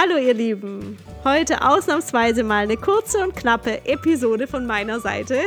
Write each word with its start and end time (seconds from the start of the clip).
Hallo 0.00 0.16
ihr 0.16 0.34
Lieben, 0.34 0.96
heute 1.24 1.60
ausnahmsweise 1.60 2.44
mal 2.44 2.62
eine 2.62 2.76
kurze 2.76 3.18
und 3.18 3.34
knappe 3.34 3.84
Episode 3.84 4.46
von 4.46 4.64
meiner 4.64 5.00
Seite. 5.00 5.40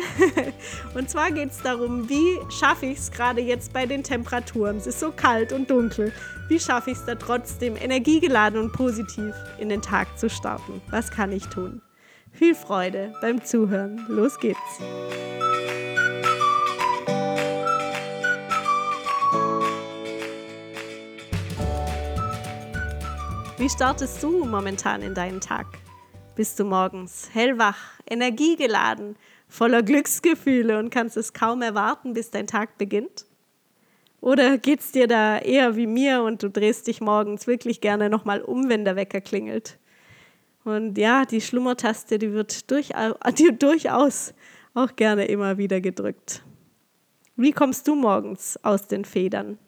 und 0.94 1.10
zwar 1.10 1.32
geht 1.32 1.52
es 1.52 1.62
darum, 1.62 2.10
wie 2.10 2.38
schaffe 2.52 2.88
ich 2.88 2.98
es 2.98 3.12
gerade 3.12 3.40
jetzt 3.40 3.72
bei 3.72 3.86
den 3.86 4.04
Temperaturen. 4.04 4.76
Es 4.76 4.88
ist 4.88 5.00
so 5.00 5.14
kalt 5.14 5.54
und 5.54 5.72
dunkel. 5.72 6.12
Wie 6.50 6.60
schaffe 6.60 6.92
ich 6.92 6.98
es 6.98 7.06
da 7.06 7.16
trotzdem 7.16 7.78
energiegeladen 7.78 8.60
und 8.60 8.74
positiv 8.74 9.34
in 9.58 9.70
den 9.70 9.82
Tag 9.82 10.20
zu 10.20 10.30
starten? 10.30 10.82
Was 10.90 11.12
kann 11.12 11.32
ich 11.32 11.48
tun? 11.48 11.82
Viel 12.34 12.54
Freude 12.54 13.14
beim 13.22 13.46
Zuhören. 13.46 14.06
Los 14.10 14.38
geht's. 14.38 14.82
Wie 23.62 23.70
startest 23.70 24.24
du 24.24 24.44
momentan 24.44 25.04
in 25.04 25.14
deinen 25.14 25.40
Tag? 25.40 25.68
Bist 26.34 26.60
du 26.60 26.64
morgens 26.64 27.30
hellwach, 27.32 27.78
energiegeladen, 28.10 29.16
voller 29.48 29.84
Glücksgefühle 29.84 30.80
und 30.80 30.90
kannst 30.90 31.16
es 31.16 31.32
kaum 31.32 31.62
erwarten, 31.62 32.14
bis 32.14 32.32
dein 32.32 32.48
Tag 32.48 32.80
beginnt? 32.80 33.28
Oder 34.20 34.58
geht's 34.58 34.92
dir 34.92 35.06
da 35.06 35.38
eher 35.38 35.76
wie 35.76 35.86
mir 35.86 36.24
und 36.24 36.42
du 36.42 36.50
drehst 36.50 36.88
dich 36.88 37.02
morgens 37.02 37.46
wirklich 37.46 37.82
gerne 37.82 38.10
nochmal 38.10 38.42
um, 38.42 38.68
wenn 38.68 38.84
der 38.84 38.96
Wecker 38.96 39.22
klingelt? 39.22 39.78
Und 40.64 40.98
ja, 40.98 41.26
die 41.26 41.40
Schlummertaste, 41.40 42.18
die 42.18 42.34
wird 42.34 42.72
durchaus, 42.72 43.14
die 43.38 43.56
durchaus 43.56 44.34
auch 44.74 44.96
gerne 44.96 45.26
immer 45.26 45.60
wieder 45.60 45.82
gedrückt. 45.82 46.44
Wie 47.36 47.52
kommst 47.52 47.88
du 47.88 47.94
morgens 47.94 48.58
aus 48.64 48.88
den 48.88 49.06
Federn? 49.06 49.60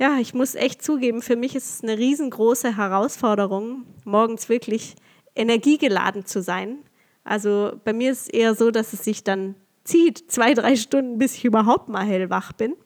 Ja, 0.00 0.18
ich 0.18 0.32
muss 0.32 0.54
echt 0.54 0.82
zugeben, 0.82 1.20
für 1.20 1.36
mich 1.36 1.54
ist 1.54 1.74
es 1.74 1.82
eine 1.82 1.98
riesengroße 1.98 2.78
Herausforderung, 2.78 3.84
morgens 4.04 4.48
wirklich 4.48 4.96
energiegeladen 5.34 6.24
zu 6.24 6.42
sein. 6.42 6.78
Also 7.22 7.72
bei 7.84 7.92
mir 7.92 8.10
ist 8.10 8.22
es 8.22 8.28
eher 8.28 8.54
so, 8.54 8.70
dass 8.70 8.94
es 8.94 9.04
sich 9.04 9.24
dann 9.24 9.56
zieht, 9.84 10.30
zwei, 10.30 10.54
drei 10.54 10.76
Stunden, 10.76 11.18
bis 11.18 11.34
ich 11.34 11.44
überhaupt 11.44 11.90
mal 11.90 12.04
hellwach 12.04 12.52
bin. 12.52 12.76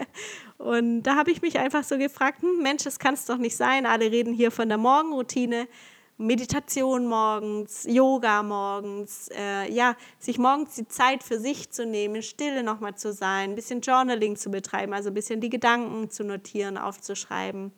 Und 0.58 1.02
da 1.02 1.16
habe 1.16 1.30
ich 1.30 1.42
mich 1.42 1.58
einfach 1.58 1.84
so 1.84 1.98
gefragt, 1.98 2.40
hm, 2.40 2.62
Mensch, 2.62 2.84
das 2.84 2.98
kann 2.98 3.12
es 3.12 3.26
doch 3.26 3.36
nicht 3.36 3.56
sein. 3.56 3.84
Alle 3.84 4.10
reden 4.10 4.32
hier 4.32 4.50
von 4.50 4.68
der 4.70 4.78
Morgenroutine. 4.78 5.68
Meditation 6.16 7.06
morgens, 7.06 7.84
Yoga 7.88 8.44
morgens, 8.44 9.28
äh, 9.36 9.72
ja, 9.72 9.96
sich 10.20 10.38
morgens 10.38 10.76
die 10.76 10.86
Zeit 10.86 11.24
für 11.24 11.40
sich 11.40 11.70
zu 11.70 11.84
nehmen, 11.84 12.22
Stille 12.22 12.62
nochmal 12.62 12.94
zu 12.94 13.12
sein, 13.12 13.50
ein 13.50 13.54
bisschen 13.56 13.80
Journaling 13.80 14.36
zu 14.36 14.50
betreiben, 14.50 14.92
also 14.92 15.10
ein 15.10 15.14
bisschen 15.14 15.40
die 15.40 15.50
Gedanken 15.50 16.10
zu 16.10 16.22
notieren, 16.22 16.78
aufzuschreiben. 16.78 17.72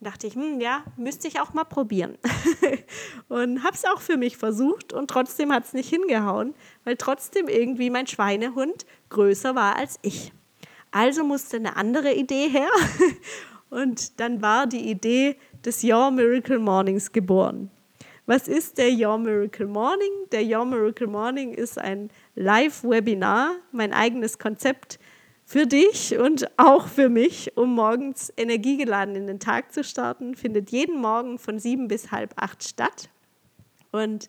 Da 0.00 0.10
dachte 0.10 0.28
ich, 0.28 0.34
hm, 0.34 0.60
ja, 0.60 0.82
müsste 0.96 1.28
ich 1.28 1.40
auch 1.40 1.52
mal 1.52 1.64
probieren. 1.64 2.16
und 3.28 3.62
habe 3.62 3.74
es 3.74 3.84
auch 3.84 4.00
für 4.00 4.16
mich 4.16 4.38
versucht 4.38 4.94
und 4.94 5.10
trotzdem 5.10 5.52
hat 5.52 5.64
es 5.64 5.74
nicht 5.74 5.90
hingehauen, 5.90 6.54
weil 6.84 6.96
trotzdem 6.96 7.48
irgendwie 7.48 7.90
mein 7.90 8.06
Schweinehund 8.06 8.86
größer 9.10 9.54
war 9.54 9.76
als 9.76 9.98
ich. 10.00 10.32
Also 10.90 11.22
musste 11.22 11.56
eine 11.56 11.76
andere 11.76 12.14
Idee 12.14 12.48
her. 12.48 12.70
und 13.70 14.20
dann 14.20 14.40
war 14.40 14.66
die 14.66 14.88
Idee, 14.88 15.36
des 15.64 15.82
Your 15.84 16.10
Miracle 16.10 16.58
Mornings 16.58 17.12
geboren. 17.12 17.70
Was 18.26 18.46
ist 18.46 18.76
der 18.78 18.90
Your 18.90 19.18
Miracle 19.18 19.66
Morning? 19.66 20.10
Der 20.32 20.42
Your 20.42 20.64
Miracle 20.64 21.06
Morning 21.06 21.54
ist 21.54 21.78
ein 21.78 22.10
Live-Webinar, 22.34 23.56
mein 23.72 23.92
eigenes 23.92 24.38
Konzept 24.38 24.98
für 25.46 25.66
dich 25.66 26.18
und 26.18 26.46
auch 26.58 26.88
für 26.88 27.08
mich, 27.08 27.56
um 27.56 27.74
morgens 27.74 28.30
energiegeladen 28.36 29.16
in 29.16 29.26
den 29.26 29.40
Tag 29.40 29.72
zu 29.72 29.82
starten. 29.82 30.34
Findet 30.34 30.70
jeden 30.70 31.00
Morgen 31.00 31.38
von 31.38 31.58
sieben 31.58 31.88
bis 31.88 32.12
halb 32.12 32.34
acht 32.36 32.62
statt. 32.62 33.08
Und 33.92 34.28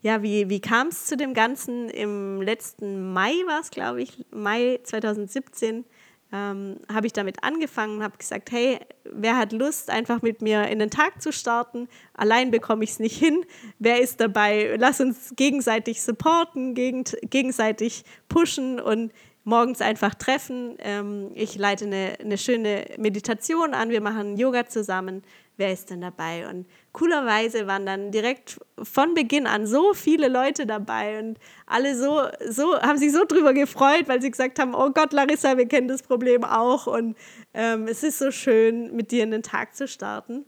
ja, 0.00 0.22
wie, 0.22 0.48
wie 0.48 0.60
kam 0.60 0.88
es 0.88 1.04
zu 1.04 1.18
dem 1.18 1.34
Ganzen? 1.34 1.90
Im 1.90 2.40
letzten 2.40 3.12
Mai 3.12 3.32
war 3.46 3.60
es, 3.60 3.70
glaube 3.70 4.02
ich, 4.02 4.24
Mai 4.30 4.80
2017 4.82 5.84
ähm, 6.34 6.80
habe 6.92 7.06
ich 7.06 7.12
damit 7.12 7.44
angefangen, 7.44 8.02
habe 8.02 8.18
gesagt, 8.18 8.50
hey, 8.50 8.80
wer 9.04 9.36
hat 9.36 9.52
Lust, 9.52 9.88
einfach 9.88 10.20
mit 10.20 10.42
mir 10.42 10.66
in 10.66 10.80
den 10.80 10.90
Tag 10.90 11.22
zu 11.22 11.32
starten? 11.32 11.86
Allein 12.12 12.50
bekomme 12.50 12.82
ich 12.82 12.90
es 12.90 12.98
nicht 12.98 13.16
hin. 13.16 13.44
Wer 13.78 14.00
ist 14.00 14.20
dabei? 14.20 14.74
Lass 14.76 15.00
uns 15.00 15.34
gegenseitig 15.36 16.02
supporten, 16.02 16.74
gegenseitig 16.74 18.04
pushen 18.28 18.80
und 18.80 19.12
morgens 19.44 19.80
einfach 19.80 20.14
treffen. 20.14 20.76
Ähm, 20.80 21.30
ich 21.34 21.56
leite 21.56 21.84
eine, 21.84 22.16
eine 22.20 22.38
schöne 22.38 22.86
Meditation 22.98 23.74
an, 23.74 23.90
wir 23.90 24.00
machen 24.00 24.36
Yoga 24.36 24.66
zusammen 24.66 25.22
wer 25.56 25.72
ist 25.72 25.90
denn 25.90 26.00
dabei? 26.00 26.48
Und 26.48 26.66
coolerweise 26.92 27.66
waren 27.66 27.86
dann 27.86 28.10
direkt 28.10 28.58
von 28.82 29.14
Beginn 29.14 29.46
an 29.46 29.66
so 29.66 29.94
viele 29.94 30.28
Leute 30.28 30.66
dabei 30.66 31.18
und 31.18 31.38
alle 31.66 31.96
so, 31.96 32.22
so 32.48 32.80
haben 32.80 32.98
sich 32.98 33.12
so 33.12 33.24
drüber 33.24 33.52
gefreut, 33.52 34.04
weil 34.06 34.20
sie 34.20 34.30
gesagt 34.30 34.58
haben, 34.58 34.74
oh 34.74 34.90
Gott, 34.90 35.12
Larissa, 35.12 35.56
wir 35.56 35.66
kennen 35.66 35.88
das 35.88 36.02
Problem 36.02 36.44
auch 36.44 36.86
und 36.86 37.16
ähm, 37.52 37.86
es 37.88 38.02
ist 38.02 38.18
so 38.18 38.30
schön, 38.30 38.94
mit 38.94 39.10
dir 39.10 39.22
in 39.22 39.30
den 39.30 39.42
Tag 39.42 39.74
zu 39.74 39.86
starten. 39.86 40.44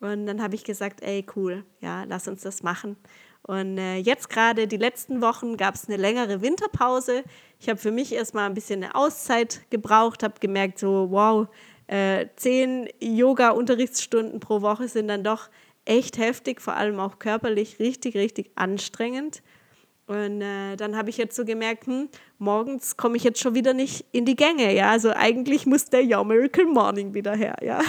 Und 0.00 0.26
dann 0.26 0.42
habe 0.42 0.54
ich 0.54 0.64
gesagt, 0.64 1.02
ey, 1.02 1.24
cool, 1.36 1.64
ja, 1.80 2.04
lass 2.04 2.28
uns 2.28 2.42
das 2.42 2.62
machen. 2.62 2.96
Und 3.46 3.78
äh, 3.78 3.96
jetzt 3.98 4.28
gerade 4.28 4.66
die 4.66 4.76
letzten 4.76 5.22
Wochen 5.22 5.56
gab 5.56 5.76
es 5.76 5.86
eine 5.86 5.96
längere 5.96 6.42
Winterpause. 6.42 7.22
Ich 7.60 7.68
habe 7.68 7.78
für 7.78 7.92
mich 7.92 8.12
erstmal 8.12 8.46
ein 8.46 8.54
bisschen 8.54 8.82
eine 8.82 8.94
Auszeit 8.96 9.60
gebraucht, 9.70 10.24
habe 10.24 10.34
gemerkt, 10.40 10.80
so, 10.80 11.08
wow, 11.10 11.46
äh, 11.86 12.26
zehn 12.34 12.88
Yoga-Unterrichtsstunden 13.00 14.40
pro 14.40 14.62
Woche 14.62 14.88
sind 14.88 15.06
dann 15.06 15.22
doch 15.22 15.48
echt 15.84 16.18
heftig, 16.18 16.60
vor 16.60 16.74
allem 16.74 16.98
auch 16.98 17.20
körperlich 17.20 17.78
richtig, 17.78 18.16
richtig 18.16 18.50
anstrengend. 18.56 19.42
Und 20.06 20.40
äh, 20.40 20.76
dann 20.76 20.96
habe 20.96 21.10
ich 21.10 21.16
jetzt 21.16 21.36
so 21.36 21.44
gemerkt, 21.44 21.86
hm, 21.86 22.08
morgens 22.38 22.96
komme 22.96 23.16
ich 23.16 23.22
jetzt 23.22 23.40
schon 23.40 23.54
wieder 23.54 23.74
nicht 23.74 24.06
in 24.10 24.24
die 24.24 24.36
Gänge, 24.36 24.74
ja. 24.74 24.90
Also 24.90 25.10
eigentlich 25.10 25.66
muss 25.66 25.86
der 25.86 26.02
Your 26.02 26.24
Miracle 26.24 26.66
Morning 26.66 27.14
wieder 27.14 27.36
her, 27.36 27.56
ja. 27.62 27.80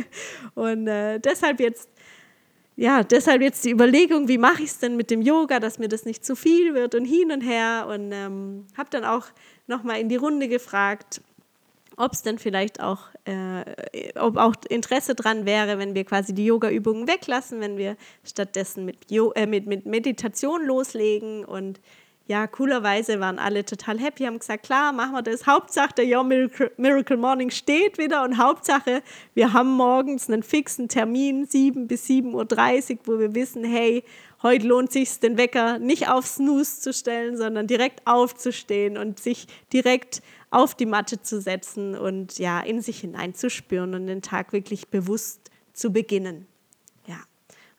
und 0.54 0.86
äh, 0.86 1.18
deshalb 1.18 1.60
jetzt, 1.60 1.90
ja, 2.76 3.02
deshalb 3.02 3.42
jetzt 3.42 3.64
die 3.64 3.70
Überlegung, 3.70 4.28
wie 4.28 4.38
mache 4.38 4.62
ich 4.62 4.70
es 4.70 4.78
denn 4.78 4.96
mit 4.96 5.10
dem 5.10 5.20
Yoga, 5.20 5.60
dass 5.60 5.78
mir 5.78 5.88
das 5.88 6.04
nicht 6.04 6.24
zu 6.24 6.34
viel 6.34 6.74
wird 6.74 6.94
und 6.94 7.04
hin 7.04 7.30
und 7.30 7.42
her. 7.42 7.86
Und 7.88 8.12
ähm, 8.12 8.66
habe 8.76 8.88
dann 8.90 9.04
auch 9.04 9.26
nochmal 9.66 10.00
in 10.00 10.08
die 10.08 10.16
Runde 10.16 10.48
gefragt, 10.48 11.20
ob 11.96 12.12
es 12.12 12.22
denn 12.22 12.38
vielleicht 12.38 12.80
auch, 12.80 13.08
äh, 13.26 14.18
ob 14.18 14.38
auch 14.38 14.54
Interesse 14.68 15.14
dran 15.14 15.44
wäre, 15.44 15.78
wenn 15.78 15.94
wir 15.94 16.04
quasi 16.04 16.32
die 16.34 16.46
Yoga-Übungen 16.46 17.06
weglassen, 17.06 17.60
wenn 17.60 17.76
wir 17.76 17.96
stattdessen 18.24 18.86
mit, 18.86 18.96
jo 19.10 19.32
äh, 19.32 19.46
mit, 19.46 19.66
mit 19.66 19.84
Meditation 19.84 20.64
loslegen. 20.64 21.44
Und 21.44 21.78
ja, 22.26 22.46
coolerweise 22.46 23.18
waren 23.20 23.38
alle 23.38 23.64
total 23.64 23.98
happy, 23.98 24.24
haben 24.24 24.38
gesagt, 24.38 24.64
klar, 24.64 24.92
machen 24.92 25.12
wir 25.12 25.22
das. 25.22 25.46
Hauptsache, 25.46 25.92
der 25.96 26.06
Your 26.06 26.24
Miracle, 26.24 26.70
Miracle 26.76 27.16
Morning 27.16 27.50
steht 27.50 27.98
wieder 27.98 28.22
und 28.22 28.38
Hauptsache, 28.38 29.02
wir 29.34 29.52
haben 29.52 29.72
morgens 29.72 30.28
einen 30.30 30.42
fixen 30.42 30.88
Termin, 30.88 31.46
7 31.46 31.88
bis 31.88 32.06
7.30 32.06 32.92
Uhr, 32.92 32.98
wo 33.04 33.18
wir 33.18 33.34
wissen, 33.34 33.64
hey, 33.64 34.04
heute 34.42 34.66
lohnt 34.66 34.92
sich 34.92 35.18
den 35.18 35.36
Wecker 35.36 35.78
nicht 35.78 36.08
auf 36.08 36.26
Snooze 36.26 36.80
zu 36.80 36.92
stellen, 36.92 37.36
sondern 37.36 37.66
direkt 37.66 38.06
aufzustehen 38.06 38.96
und 38.96 39.18
sich 39.18 39.48
direkt 39.72 40.22
auf 40.50 40.74
die 40.74 40.86
Matte 40.86 41.22
zu 41.22 41.40
setzen 41.40 41.96
und 41.96 42.38
ja, 42.38 42.60
in 42.60 42.82
sich 42.82 43.00
hineinzuspüren 43.00 43.94
und 43.94 44.06
den 44.06 44.22
Tag 44.22 44.52
wirklich 44.52 44.88
bewusst 44.88 45.50
zu 45.72 45.92
beginnen. 45.92 46.46
Ja. 47.06 47.16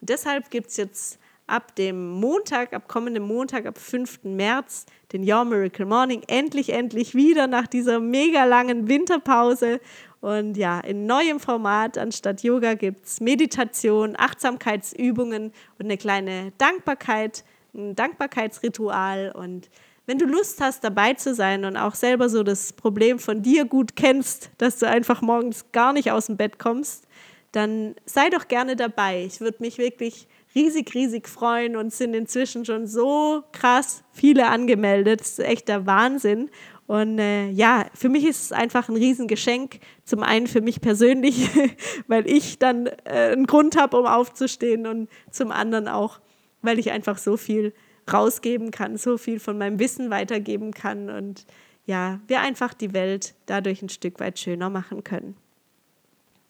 Und 0.01 0.09
deshalb 0.09 0.49
gibt 0.49 0.67
es 0.67 0.77
jetzt 0.77 1.19
ab 1.47 1.75
dem 1.75 2.09
Montag, 2.09 2.73
ab 2.73 2.87
kommendem 2.87 3.23
Montag, 3.23 3.65
ab 3.65 3.77
5. 3.77 4.23
März, 4.23 4.85
den 5.11 5.29
Your 5.29 5.45
Miracle 5.45 5.85
Morning, 5.85 6.21
endlich, 6.27 6.69
endlich 6.69 7.15
wieder 7.15 7.47
nach 7.47 7.67
dieser 7.67 7.99
mega 7.99 8.45
langen 8.45 8.87
Winterpause. 8.87 9.79
Und 10.21 10.55
ja, 10.55 10.79
in 10.79 11.05
neuem 11.05 11.39
Format, 11.39 11.97
anstatt 11.97 12.43
Yoga 12.43 12.75
gibt 12.75 13.05
es 13.05 13.19
Meditation, 13.19 14.15
Achtsamkeitsübungen 14.17 15.51
und 15.79 15.85
eine 15.85 15.97
kleine 15.97 16.53
Dankbarkeit, 16.57 17.43
ein 17.73 17.95
Dankbarkeitsritual 17.95 19.31
und 19.35 19.69
wenn 20.05 20.17
du 20.17 20.25
Lust 20.25 20.59
hast, 20.59 20.83
dabei 20.83 21.13
zu 21.13 21.33
sein 21.33 21.63
und 21.63 21.77
auch 21.77 21.95
selber 21.95 22.27
so 22.27 22.43
das 22.43 22.73
Problem 22.73 23.19
von 23.19 23.41
dir 23.41 23.65
gut 23.65 23.95
kennst, 23.95 24.49
dass 24.57 24.77
du 24.79 24.87
einfach 24.87 25.21
morgens 25.21 25.71
gar 25.71 25.93
nicht 25.93 26.11
aus 26.11 26.25
dem 26.25 26.35
Bett 26.35 26.59
kommst, 26.59 27.07
dann 27.53 27.95
sei 28.05 28.29
doch 28.29 28.47
gerne 28.47 28.75
dabei. 28.75 29.23
Ich 29.23 29.39
würde 29.39 29.57
mich 29.61 29.77
wirklich 29.77 30.27
riesig, 30.55 30.93
riesig 30.93 31.27
freuen 31.27 31.75
und 31.75 31.93
sind 31.93 32.13
inzwischen 32.13 32.65
schon 32.65 32.87
so 32.87 33.43
krass 33.51 34.03
viele 34.11 34.47
angemeldet. 34.47 35.21
Das 35.21 35.29
ist 35.29 35.39
echt 35.39 35.67
der 35.67 35.85
Wahnsinn. 35.85 36.49
Und 36.85 37.17
äh, 37.17 37.49
ja, 37.49 37.85
für 37.93 38.09
mich 38.09 38.25
ist 38.25 38.43
es 38.43 38.51
einfach 38.51 38.89
ein 38.89 38.95
Riesengeschenk. 38.95 39.79
Zum 40.03 40.21
einen 40.21 40.47
für 40.47 40.61
mich 40.61 40.81
persönlich, 40.81 41.49
weil 42.07 42.27
ich 42.29 42.59
dann 42.59 42.87
äh, 43.05 43.31
einen 43.31 43.47
Grund 43.47 43.77
habe, 43.77 43.97
um 43.97 44.05
aufzustehen 44.05 44.85
und 44.85 45.09
zum 45.31 45.51
anderen 45.51 45.87
auch, 45.87 46.19
weil 46.61 46.79
ich 46.79 46.91
einfach 46.91 47.17
so 47.17 47.37
viel 47.37 47.73
rausgeben 48.11 48.71
kann, 48.71 48.97
so 48.97 49.17
viel 49.17 49.39
von 49.39 49.57
meinem 49.57 49.79
Wissen 49.79 50.09
weitergeben 50.09 50.71
kann 50.71 51.09
und 51.09 51.45
ja, 51.85 52.19
wir 52.27 52.41
einfach 52.41 52.73
die 52.73 52.93
Welt 52.93 53.33
dadurch 53.45 53.81
ein 53.81 53.89
Stück 53.89 54.19
weit 54.19 54.39
schöner 54.39 54.69
machen 54.69 55.03
können. 55.03 55.35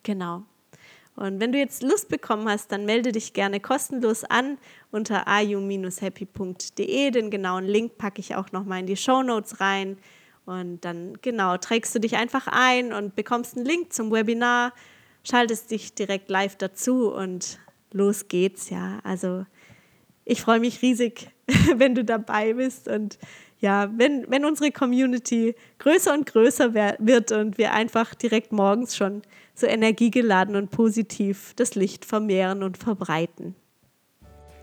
Genau. 0.04 0.44
Und 1.16 1.40
wenn 1.40 1.52
du 1.52 1.60
jetzt 1.60 1.84
Lust 1.84 2.10
bekommen 2.10 2.50
hast, 2.50 2.72
dann 2.72 2.86
melde 2.86 3.12
dich 3.12 3.34
gerne 3.34 3.60
kostenlos 3.60 4.24
an 4.24 4.58
unter 4.92 5.28
ayu-happy.de. 5.28 7.12
Den 7.12 7.30
genauen 7.30 7.66
Link 7.66 7.98
packe 7.98 8.20
ich 8.20 8.36
auch 8.36 8.52
nochmal 8.52 8.80
in 8.80 8.88
die 8.88 8.98
Show 8.98 9.22
Notes 9.22 9.60
rein. 9.60 9.98
Und 10.46 10.82
dann, 10.84 11.20
genau, 11.22 11.58
trägst 11.58 11.94
du 11.96 12.00
dich 12.00 12.18
einfach 12.18 12.48
ein 12.48 12.94
und 12.94 13.16
bekommst 13.16 13.56
einen 13.56 13.66
Link 13.66 13.94
zum 13.94 14.12
Webinar, 14.12 14.74
schaltest 15.24 15.72
dich 15.72 15.94
direkt 15.94 16.30
live 16.30 16.58
dazu 16.58 17.14
und 17.14 17.60
los 17.92 18.28
geht's, 18.28 18.70
ja. 18.70 19.00
Also 19.04 19.46
ich 20.26 20.42
freue 20.42 20.60
mich 20.60 20.82
riesig, 20.82 21.30
wenn 21.78 21.96
du 21.96 22.04
dabei 22.04 22.54
bist 22.54 22.88
und 22.88 23.18
ja, 23.60 23.90
wenn, 23.96 24.26
wenn 24.30 24.44
unsere 24.44 24.72
Community 24.72 25.56
größer 25.80 26.14
und 26.14 26.26
größer 26.26 26.74
wird 26.74 27.32
und 27.32 27.58
wir 27.58 27.72
einfach 27.72 28.14
direkt 28.14 28.52
morgens 28.52 28.98
schon 28.98 29.22
so 29.56 29.68
energiegeladen 29.68 30.58
und 30.58 30.70
positiv 30.70 31.54
das 31.56 31.74
Licht 31.76 32.04
vermehren 32.04 32.62
und 32.62 32.78
verbreiten. 32.78 33.56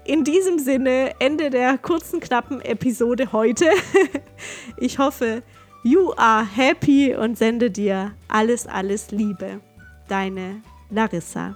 In 0.04 0.25
diesem 0.25 0.58
Sinne, 0.58 1.14
Ende 1.19 1.48
der 1.48 1.78
kurzen, 1.78 2.20
knappen 2.20 2.60
Episode 2.60 3.32
heute. 3.32 3.66
Ich 4.76 4.98
hoffe, 4.98 5.42
you 5.82 6.12
are 6.16 6.44
happy 6.44 7.14
und 7.14 7.37
sende 7.37 7.70
dir 7.70 8.12
alles, 8.28 8.66
alles 8.66 9.10
Liebe. 9.10 9.60
Deine 10.08 10.62
Larissa. 10.90 11.54